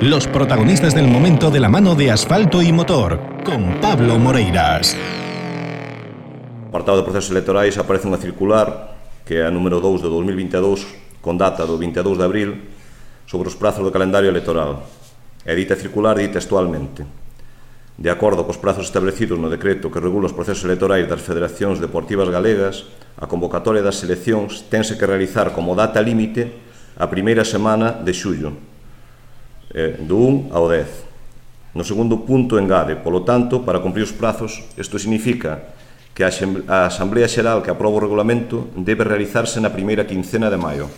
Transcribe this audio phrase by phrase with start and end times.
[0.00, 4.94] Los protagonistas del momento de la mano de asfalto y motor, con Pablo Moreiras.
[6.68, 8.92] Apartado de procesos electorais aparece unha circular
[9.24, 12.50] que é a número 2 de 2022 con data do 22 de abril
[13.24, 14.84] sobre os prazos do calendario electoral.
[15.48, 17.08] E dita circular di textualmente
[17.96, 22.28] De acordo cos prazos establecidos no decreto que regula os procesos electorais das federacións deportivas
[22.28, 22.84] galegas,
[23.16, 26.52] a convocatoria das seleccións tense que realizar como data límite
[27.00, 28.75] a primeira semana de xullo,
[29.76, 31.76] eh, do 1 ao 10.
[31.76, 35.76] No segundo punto engade, polo tanto, para cumprir os prazos, isto significa
[36.16, 40.88] que a Asamblea Xeral que aproba o regulamento debe realizarse na primeira quincena de maio.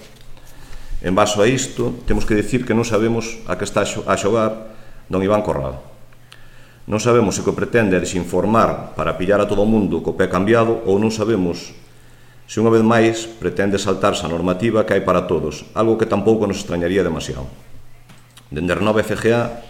[1.02, 4.70] En baso a isto, temos que decir que non sabemos a que está a xogar
[5.10, 5.83] don Iván Corral.
[6.86, 10.86] Non sabemos se que pretende desinformar para pillar a todo o mundo co pé cambiado
[10.86, 11.74] ou non sabemos
[12.47, 16.47] se unha vez máis pretende saltarse a normativa que hai para todos, algo que tampouco
[16.47, 17.50] nos extrañaría demasiado.
[18.48, 19.61] Dende Renova FGA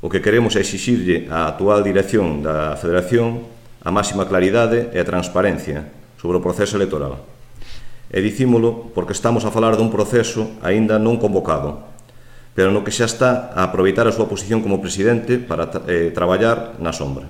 [0.00, 3.44] o que queremos é exixirlle á actual dirección da Federación
[3.84, 7.20] a máxima claridade e a transparencia sobre o proceso electoral.
[8.08, 11.92] E dicímolo porque estamos a falar dun proceso aínda non convocado,
[12.56, 16.80] pero no que xa está a aproveitar a súa posición como presidente para eh, traballar
[16.80, 17.28] na sombra.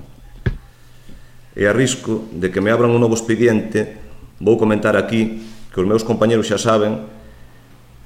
[1.58, 3.98] E a risco de que me abran un novo expediente,
[4.38, 5.40] vou comentar aquí
[5.74, 7.00] que os meus compañeros xa saben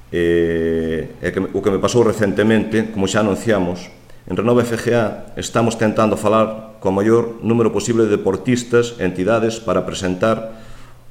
[0.09, 3.87] eh, e que, o que me pasou recentemente, como xa anunciamos,
[4.27, 9.87] en Renova FGA estamos tentando falar co maior número posible de deportistas e entidades para
[9.87, 10.59] presentar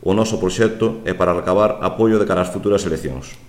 [0.04, 3.40] o noso proxecto e para recabar apoio de cara ás futuras eleccións.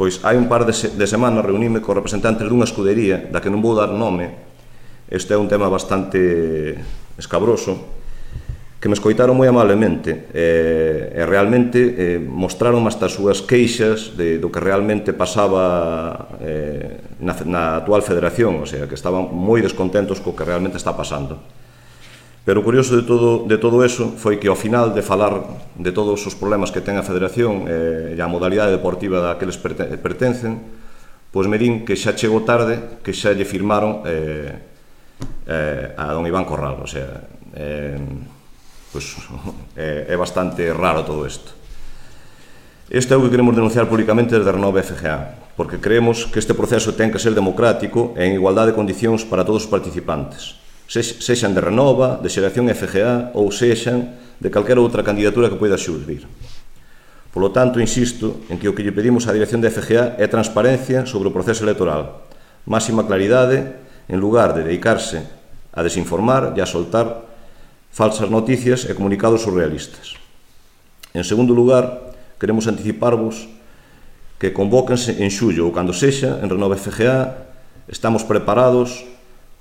[0.00, 3.52] Pois hai un par de, se de semanas reunime co representantes dunha escudería da que
[3.52, 4.32] non vou dar nome.
[5.12, 6.80] Este é un tema bastante
[7.20, 7.93] escabroso,
[8.84, 14.36] que me escoitaron moi amablemente e, e realmente eh, mostraron hasta as súas queixas de,
[14.36, 20.20] do que realmente pasaba eh, na, na actual federación, o sea, que estaban moi descontentos
[20.20, 21.40] co que realmente está pasando.
[22.44, 25.40] Pero o curioso de todo, de todo eso foi que ao final de falar
[25.80, 29.48] de todos os problemas que ten a federación eh, e a modalidade deportiva da que
[29.48, 30.60] eles pertencen,
[31.32, 34.52] pois me din que xa chegou tarde, que xa lle firmaron eh,
[35.48, 37.24] eh, a don Iván Corral, o sea,
[37.56, 37.96] eh,
[38.94, 39.18] pois,
[39.74, 41.50] é, eh, é bastante raro todo isto.
[42.86, 46.94] Este é o que queremos denunciar públicamente desde Renove FGA, porque creemos que este proceso
[46.94, 51.64] ten que ser democrático e en igualdade de condicións para todos os participantes, sexan de
[51.64, 56.30] Renova, de Xeración FGA ou sexan de calquera outra candidatura que poida xurdir.
[57.34, 61.02] Polo tanto, insisto en que o que lle pedimos á dirección da FGA é transparencia
[61.02, 62.30] sobre o proceso electoral,
[62.62, 63.74] máxima claridade
[64.06, 65.24] en lugar de dedicarse
[65.74, 67.33] a desinformar e a soltar
[67.94, 70.18] falsas noticias e comunicados surrealistas.
[71.14, 72.10] En segundo lugar,
[72.42, 73.46] queremos anticiparvos
[74.42, 77.46] que convóquense en xullo ou cando sexa en Renova FGA
[77.86, 79.06] estamos preparados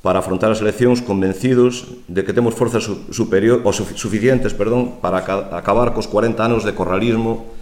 [0.01, 5.21] para afrontar as eleccións convencidos de que temos forzas superior, ou suficientes perdón, para
[5.53, 7.53] acabar cos 40 anos de corralismo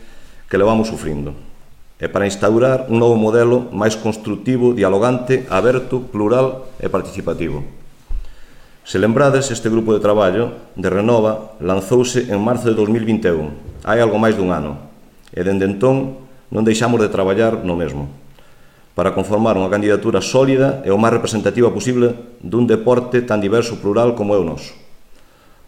[0.48, 1.36] que levamos sufrindo
[2.00, 7.81] e para instaurar un novo modelo máis constructivo, dialogante, aberto, plural e participativo.
[8.84, 14.18] Se lembrades, este grupo de traballo de Renova lanzouse en marzo de 2021, hai algo
[14.18, 14.90] máis dun ano,
[15.30, 18.10] e dende entón non deixamos de traballar no mesmo,
[18.98, 24.18] para conformar unha candidatura sólida e o máis representativa posible dun deporte tan diverso plural
[24.18, 24.74] como é o noso.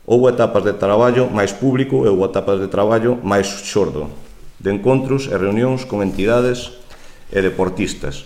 [0.10, 4.10] Houve etapas de traballo máis público e houve etapas de traballo máis xordo,
[4.58, 6.82] de encontros e reunións con entidades
[7.30, 8.26] e deportistas,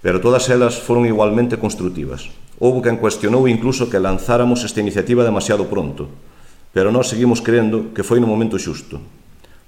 [0.00, 2.32] pero todas elas foron igualmente construtivas.
[2.60, 6.08] Houve quen cuestionou incluso que lanzáramos esta iniciativa demasiado pronto,
[6.72, 9.00] pero nós seguimos creendo que foi no momento xusto,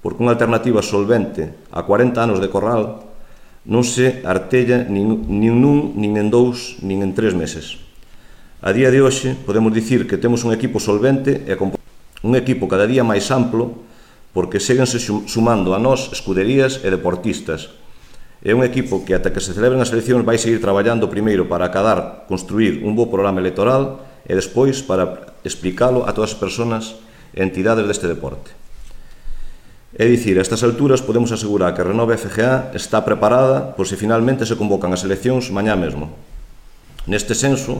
[0.01, 3.05] porque unha alternativa solvente a 40 anos de corral
[3.63, 7.79] non se artella nin, nin nun, nin en dous, nin en tres meses.
[8.63, 11.53] A día de hoxe podemos dicir que temos un equipo solvente e
[12.23, 13.83] un equipo cada día máis amplo
[14.33, 17.75] porque seguense sumando a nós escuderías e deportistas
[18.43, 21.63] É un equipo que ata que se celebren as eleccións vai seguir traballando primeiro para
[21.63, 26.99] acadar, construir un bo programa electoral e despois para explicalo a todas as persoas
[27.31, 28.51] e entidades deste deporte.
[29.95, 33.95] É dicir, a estas alturas podemos asegurar que a Renove FGA está preparada por se
[33.95, 36.11] finalmente se convocan as eleccións mañá mesmo.
[37.07, 37.79] Neste senso,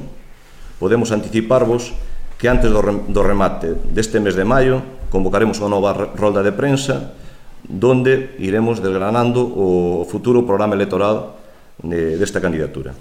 [0.79, 1.91] podemos anticiparvos
[2.39, 4.79] que antes do remate deste mes de maio
[5.11, 7.19] convocaremos unha nova rolda de prensa
[7.67, 11.39] donde iremos desgranando o futuro programa electoral
[11.83, 12.93] eh, desta candidatura.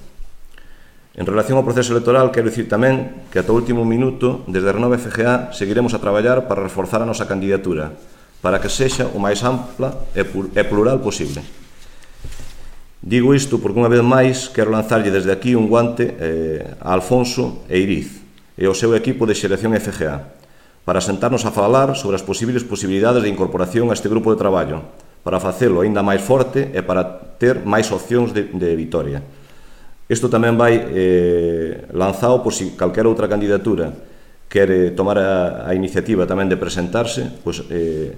[1.12, 4.75] En relación ao proceso electoral, quero dicir tamén que ata o último minuto, desde a
[4.75, 7.93] Renove FGA, seguiremos a traballar para reforzar a nosa candidatura,
[8.41, 11.44] para que sexa o máis ampla e plural posible.
[13.03, 17.67] Digo isto porque unha vez máis quero lanzarlle desde aquí un guante eh, a Alfonso
[17.69, 18.23] e Iriz
[18.56, 20.41] e ao seu equipo de xeración FGA,
[20.84, 24.82] para sentarnos a falar sobre as posibles posibilidades de incorporación a este grupo de traballo,
[25.23, 27.06] para facelo aínda máis forte e para
[27.38, 29.23] ter máis opcións de, de vitoria.
[30.11, 33.94] Isto tamén vai eh, lanzado por si calquera outra candidatura
[34.52, 38.12] quere tomar a, a iniciativa tamén de presentarse, pois eh,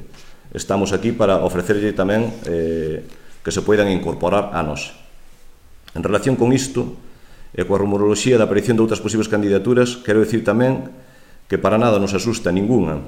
[0.51, 3.07] estamos aquí para ofrecerlle tamén eh,
[3.45, 4.97] que se poidan incorporar a nos.
[5.95, 6.97] En relación con isto,
[7.55, 10.91] e coa rumoroloxía da aparición de outras posibles candidaturas, quero decir tamén
[11.49, 13.05] que para nada nos asusta ningunha,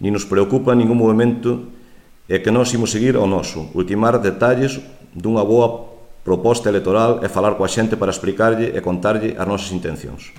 [0.00, 1.72] ni nos preocupa ningún movimento
[2.26, 4.80] e que nós imos seguir ao noso, ultimar detalles
[5.14, 5.96] dunha boa
[6.26, 10.34] proposta electoral e falar coa xente para explicarlle e contarlle as nosas intencións.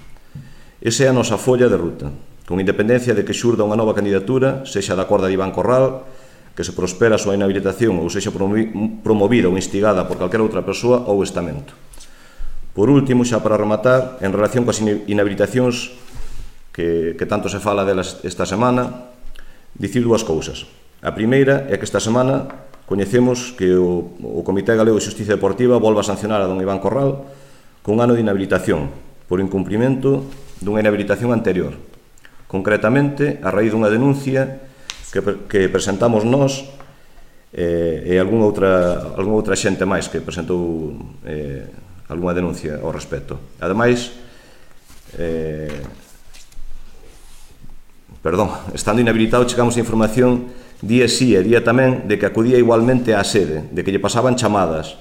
[0.83, 2.11] Esa é a nosa folla de ruta,
[2.43, 6.05] con independencia de que xurda unha nova candidatura, sexa da corda de Iván Corral,
[6.53, 11.07] que se prospera a súa inhabilitación ou sexa promovida ou instigada por calquera outra persoa
[11.07, 11.71] ou estamento.
[12.75, 15.95] Por último, xa para rematar, en relación coas inhabilitacións
[16.77, 19.09] que, que tanto se fala delas esta semana,
[19.73, 20.69] dicir dúas cousas.
[21.01, 25.81] A primeira é que esta semana coñecemos que o, o Comité Galego de Justicia Deportiva
[25.81, 27.25] volva a sancionar a don Iván Corral
[27.81, 28.93] con un ano de inhabilitación
[29.25, 30.21] por incumprimento
[30.61, 31.73] dunha inhabilitación anterior.
[32.45, 34.69] Concretamente, a raíz dunha denuncia
[35.09, 36.61] que, que presentamos nós
[37.57, 40.93] eh, e algún outra, algún outra xente máis que presentou
[41.25, 41.65] eh,
[42.05, 43.57] alguna denuncia ao respecto.
[43.57, 44.13] Ademais,
[45.17, 45.73] eh,
[48.21, 50.49] perdón, estando inhabilitado chegamos a información
[50.81, 54.37] día sí e día tamén de que acudía igualmente á sede, de que lle pasaban
[54.37, 54.97] chamadas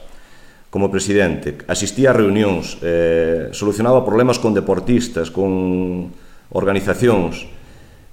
[0.72, 6.12] como presidente, asistía a reunións, eh, solucionaba problemas con deportistas, con
[6.52, 7.48] organizacións,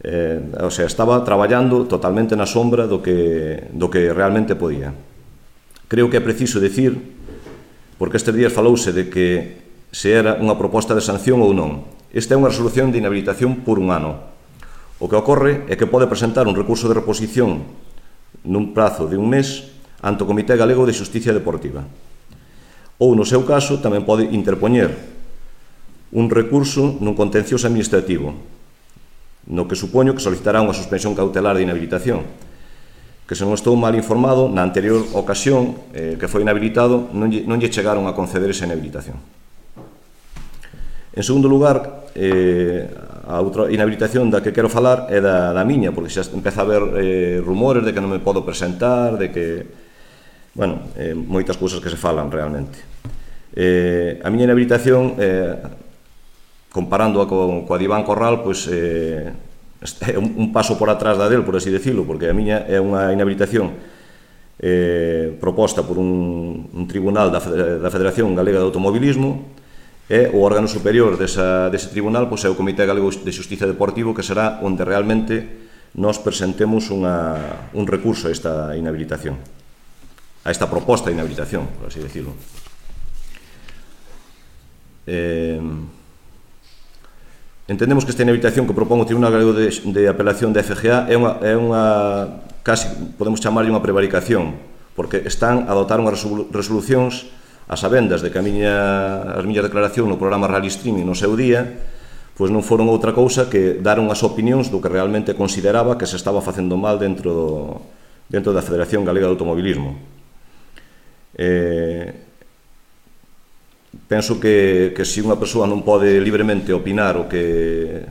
[0.04, 4.92] eh, o sea, estaba traballando totalmente na sombra do que, do que realmente podía.
[5.88, 6.96] Creo que é preciso decir,
[8.00, 9.64] porque estes días falouse de que
[9.94, 11.88] se era unha proposta de sanción ou non.
[12.12, 14.33] Esta é unha resolución de inhabilitación por un ano,
[15.04, 17.68] O que ocorre é que pode presentar un recurso de reposición
[18.48, 21.84] nun prazo de un mes ante o Comité Galego de Justicia Deportiva.
[23.04, 24.96] Ou, no seu caso, tamén pode interpoñer
[26.16, 28.32] un recurso nun contencioso administrativo,
[29.52, 32.24] no que supoño que solicitará unha suspensión cautelar de inhabilitación,
[33.28, 37.44] que se non estou mal informado, na anterior ocasión eh, que foi inhabilitado non lle,
[37.44, 39.20] non lle chegaron a conceder esa inhabilitación.
[41.12, 42.88] En segundo lugar, eh,
[43.24, 46.68] a outra inhabilitación da que quero falar é da, da miña, porque xa empeza a
[46.68, 49.48] haber eh, rumores de que non me podo presentar, de que...
[50.54, 52.84] Bueno, eh, moitas cousas que se falan realmente.
[53.56, 55.56] Eh, a miña inhabilitación, eh,
[56.70, 59.32] comparándoa co, coa de Iván Corral, pois, eh,
[60.12, 62.76] é un, un paso por atrás da del, por así decirlo, porque a miña é
[62.80, 63.72] unha inhabilitación
[64.60, 69.53] eh, proposta por un, un tribunal da, da Federación Galega de Automobilismo,
[70.12, 74.12] E o órgano superior desa, dese tribunal pois, é o Comité Galego de Justicia Deportivo,
[74.12, 75.64] que será onde realmente
[75.96, 79.40] nós presentemos unha, un recurso a esta inhabilitación,
[80.44, 82.36] a esta proposta de inhabilitación, por así decirlo.
[85.08, 85.62] Eh,
[87.72, 91.16] entendemos que esta inhabilitación que propón o Tribunal Galego de, de Apelación da FGA é
[91.16, 91.84] unha, é unha
[92.60, 94.60] casi podemos chamarlle unha prevaricación,
[95.00, 96.20] porque están a adotar unhas
[96.52, 97.32] resolucións
[97.68, 98.76] as sabendas de que a miña,
[99.36, 101.94] as miñas declaración no programa Rally Streaming no seu día
[102.34, 106.18] pois non foron outra cousa que dar unhas opinións do que realmente consideraba que se
[106.18, 107.50] estaba facendo mal dentro do,
[108.26, 109.94] dentro da Federación Galega de Automobilismo.
[111.38, 112.10] Eh,
[114.10, 118.02] penso que, que se unha persoa non pode libremente opinar o que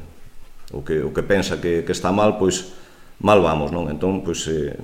[0.73, 2.79] o que, o que pensa que, que está mal, pois
[3.21, 3.91] mal vamos, non?
[3.91, 4.79] Entón, pois eh,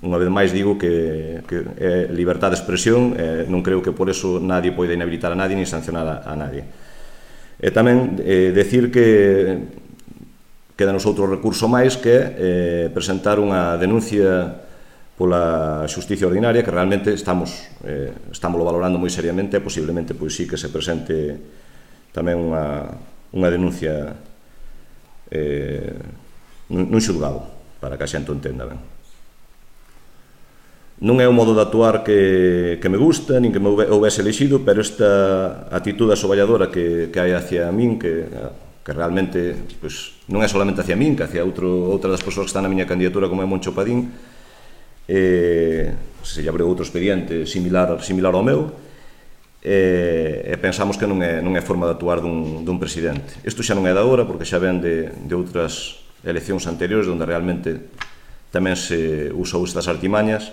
[0.00, 4.08] unha vez máis digo que, que é libertade de expresión, eh, non creo que por
[4.08, 6.64] eso nadie poida inhabilitar a nadie ni sancionar a, a nadie.
[7.60, 9.60] E tamén eh, decir que
[10.80, 14.64] queda nos outro recurso máis que eh, presentar unha denuncia
[15.20, 20.48] pola xusticia ordinaria que realmente estamos eh, estamos valorando moi seriamente e posiblemente pois sí
[20.48, 21.36] que se presente
[22.16, 22.88] tamén unha,
[23.36, 24.16] unha denuncia
[25.28, 25.92] eh,
[26.72, 27.44] nun xulgado
[27.76, 28.80] para que a xente entenda ben.
[31.00, 34.60] Non é o modo de actuar que, que me gusta, nin que me houvese elexido,
[34.60, 38.28] pero esta atitude asoballadora que, que hai hacia min, que,
[38.84, 42.52] que realmente pues, non é solamente hacia min, que hacia outro, outra das persoas que
[42.52, 44.12] están na miña candidatura, como é Moncho Padín,
[45.08, 45.88] eh,
[46.20, 48.68] se lle abriu outro expediente similar, similar ao meu,
[49.64, 53.40] e, e pensamos que non é, non é forma de actuar dun, dun presidente.
[53.40, 57.24] Isto xa non é da hora, porque xa ven de, de outras eleccións anteriores onde
[57.24, 57.88] realmente
[58.52, 60.52] tamén se usou estas artimañas,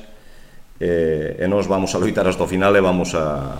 [0.80, 3.58] e, e nós vamos a loitar hasta o final e vamos a,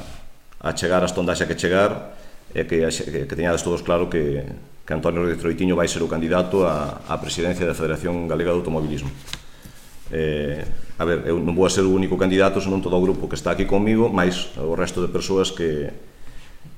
[0.62, 2.18] a chegar hasta onde haxa que chegar
[2.54, 4.42] e que, que, que teñades todos claro que,
[4.88, 8.58] que Antonio Rodríguez Troitiño vai ser o candidato a, a presidencia da Federación Galega de
[8.64, 9.12] Automobilismo.
[10.08, 10.64] Eh,
[10.98, 13.36] a ver, eu non vou a ser o único candidato, senón todo o grupo que
[13.36, 15.92] está aquí comigo, máis o resto de persoas que,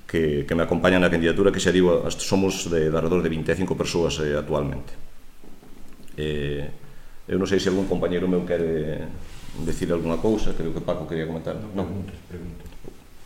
[0.10, 3.78] que, que me acompañan na candidatura, que xa digo, somos de, de alrededor de 25
[3.78, 4.98] persoas eh, actualmente.
[6.18, 6.66] Eh,
[7.30, 9.06] eu non sei se algún compañero meu quere
[9.66, 11.56] decir alguna cousa, creo que Paco quería comentar.
[11.56, 12.06] Non, non.
[12.28, 12.68] preguntas.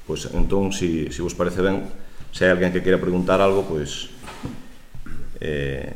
[0.04, 1.88] Pois pues, entón, se si, si vos parece ben,
[2.36, 5.94] se hai alguén que queira preguntar algo, pois pues, eh,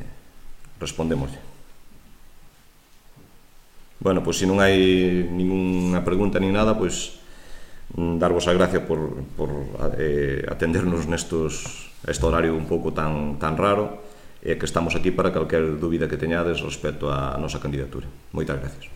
[0.79, 1.39] respondémoslle.
[3.99, 4.77] Bueno, pois pues, se non hai
[5.27, 7.19] ninguna pregunta ni nada, pois
[7.91, 9.49] pues, darvos a gracia por, por
[9.99, 14.07] eh, atendernos nestos este horario un pouco tan, tan raro
[14.39, 18.07] e eh, que estamos aquí para calquer dúbida que teñades respecto á nosa candidatura.
[18.31, 18.87] Moitas gracias.